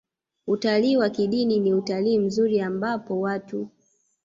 Utalii 0.47 0.97
wa 0.97 1.09
kidini 1.09 1.59
ni 1.59 1.73
utalii 1.73 2.19
mzuri 2.19 2.61
ambapo 2.61 3.19
watu 3.21 3.69